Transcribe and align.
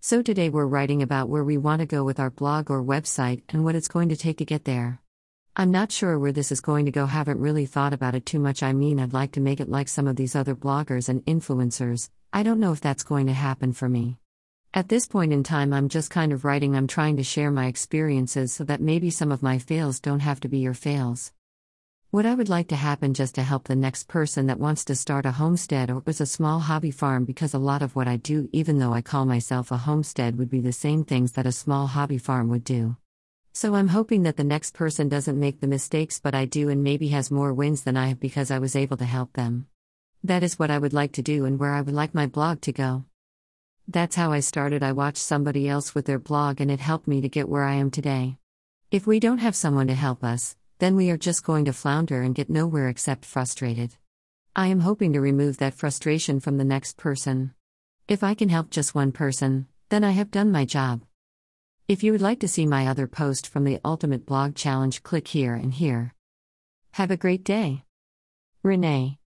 So 0.00 0.22
today 0.22 0.48
we're 0.48 0.64
writing 0.64 1.02
about 1.02 1.28
where 1.28 1.42
we 1.42 1.58
want 1.58 1.80
to 1.80 1.86
go 1.86 2.04
with 2.04 2.20
our 2.20 2.30
blog 2.30 2.70
or 2.70 2.80
website 2.84 3.42
and 3.48 3.64
what 3.64 3.74
it's 3.74 3.88
going 3.88 4.10
to 4.10 4.16
take 4.16 4.38
to 4.38 4.44
get 4.44 4.64
there. 4.64 5.00
I'm 5.56 5.72
not 5.72 5.90
sure 5.90 6.16
where 6.16 6.30
this 6.30 6.52
is 6.52 6.60
going 6.60 6.84
to 6.84 6.92
go, 6.92 7.06
haven't 7.06 7.40
really 7.40 7.66
thought 7.66 7.92
about 7.92 8.14
it 8.14 8.24
too 8.24 8.38
much. 8.38 8.62
I 8.62 8.72
mean, 8.72 9.00
I'd 9.00 9.12
like 9.12 9.32
to 9.32 9.40
make 9.40 9.58
it 9.58 9.68
like 9.68 9.88
some 9.88 10.06
of 10.06 10.14
these 10.14 10.36
other 10.36 10.54
bloggers 10.54 11.08
and 11.08 11.24
influencers. 11.26 12.10
I 12.32 12.44
don't 12.44 12.60
know 12.60 12.70
if 12.70 12.80
that's 12.80 13.02
going 13.02 13.26
to 13.26 13.32
happen 13.32 13.72
for 13.72 13.88
me. 13.88 14.18
At 14.72 14.88
this 14.88 15.08
point 15.08 15.32
in 15.32 15.42
time, 15.42 15.72
I'm 15.72 15.88
just 15.88 16.10
kind 16.10 16.32
of 16.32 16.44
writing, 16.44 16.76
I'm 16.76 16.86
trying 16.86 17.16
to 17.16 17.24
share 17.24 17.50
my 17.50 17.66
experiences 17.66 18.52
so 18.52 18.62
that 18.64 18.80
maybe 18.80 19.10
some 19.10 19.32
of 19.32 19.42
my 19.42 19.58
fails 19.58 19.98
don't 19.98 20.20
have 20.20 20.38
to 20.40 20.48
be 20.48 20.58
your 20.58 20.74
fails. 20.74 21.32
What 22.10 22.24
I 22.24 22.34
would 22.34 22.48
like 22.48 22.68
to 22.68 22.74
happen 22.74 23.12
just 23.12 23.34
to 23.34 23.42
help 23.42 23.64
the 23.64 23.76
next 23.76 24.08
person 24.08 24.46
that 24.46 24.58
wants 24.58 24.82
to 24.86 24.94
start 24.94 25.26
a 25.26 25.32
homestead 25.32 25.90
or 25.90 26.02
was 26.06 26.22
a 26.22 26.26
small 26.26 26.58
hobby 26.58 26.90
farm 26.90 27.26
because 27.26 27.52
a 27.52 27.58
lot 27.58 27.82
of 27.82 27.94
what 27.94 28.08
I 28.08 28.16
do, 28.16 28.48
even 28.50 28.78
though 28.78 28.94
I 28.94 29.02
call 29.02 29.26
myself 29.26 29.70
a 29.70 29.76
homestead, 29.76 30.38
would 30.38 30.48
be 30.48 30.60
the 30.60 30.72
same 30.72 31.04
things 31.04 31.32
that 31.32 31.44
a 31.44 31.52
small 31.52 31.86
hobby 31.86 32.16
farm 32.16 32.48
would 32.48 32.64
do. 32.64 32.96
So 33.52 33.74
I'm 33.74 33.88
hoping 33.88 34.22
that 34.22 34.38
the 34.38 34.42
next 34.42 34.72
person 34.72 35.10
doesn't 35.10 35.38
make 35.38 35.60
the 35.60 35.66
mistakes, 35.66 36.18
but 36.18 36.34
I 36.34 36.46
do 36.46 36.70
and 36.70 36.82
maybe 36.82 37.08
has 37.08 37.30
more 37.30 37.52
wins 37.52 37.82
than 37.82 37.98
I 37.98 38.06
have 38.06 38.20
because 38.20 38.50
I 38.50 38.58
was 38.58 38.74
able 38.74 38.96
to 38.96 39.04
help 39.04 39.34
them. 39.34 39.66
That 40.24 40.42
is 40.42 40.58
what 40.58 40.70
I 40.70 40.78
would 40.78 40.94
like 40.94 41.12
to 41.12 41.22
do 41.22 41.44
and 41.44 41.58
where 41.58 41.74
I 41.74 41.82
would 41.82 41.94
like 41.94 42.14
my 42.14 42.26
blog 42.26 42.62
to 42.62 42.72
go. 42.72 43.04
That's 43.86 44.16
how 44.16 44.32
I 44.32 44.40
started. 44.40 44.82
I 44.82 44.92
watched 44.92 45.18
somebody 45.18 45.68
else 45.68 45.94
with 45.94 46.06
their 46.06 46.18
blog 46.18 46.58
and 46.62 46.70
it 46.70 46.80
helped 46.80 47.06
me 47.06 47.20
to 47.20 47.28
get 47.28 47.50
where 47.50 47.64
I 47.64 47.74
am 47.74 47.90
today. 47.90 48.38
If 48.90 49.06
we 49.06 49.20
don't 49.20 49.44
have 49.44 49.54
someone 49.54 49.88
to 49.88 49.94
help 49.94 50.24
us, 50.24 50.56
then 50.78 50.96
we 50.96 51.10
are 51.10 51.16
just 51.16 51.44
going 51.44 51.64
to 51.64 51.72
flounder 51.72 52.22
and 52.22 52.34
get 52.34 52.48
nowhere 52.48 52.88
except 52.88 53.24
frustrated. 53.24 53.96
I 54.54 54.68
am 54.68 54.80
hoping 54.80 55.12
to 55.12 55.20
remove 55.20 55.58
that 55.58 55.74
frustration 55.74 56.40
from 56.40 56.56
the 56.56 56.64
next 56.64 56.96
person. 56.96 57.54
If 58.06 58.22
I 58.22 58.34
can 58.34 58.48
help 58.48 58.70
just 58.70 58.94
one 58.94 59.12
person, 59.12 59.66
then 59.88 60.04
I 60.04 60.12
have 60.12 60.30
done 60.30 60.50
my 60.52 60.64
job. 60.64 61.02
If 61.88 62.02
you 62.02 62.12
would 62.12 62.22
like 62.22 62.40
to 62.40 62.48
see 62.48 62.66
my 62.66 62.86
other 62.86 63.06
post 63.06 63.46
from 63.46 63.64
the 63.64 63.80
Ultimate 63.84 64.26
Blog 64.26 64.54
Challenge, 64.54 65.02
click 65.02 65.28
here 65.28 65.54
and 65.54 65.72
here. 65.72 66.14
Have 66.92 67.10
a 67.10 67.16
great 67.16 67.44
day. 67.44 67.84
Renee 68.62 69.17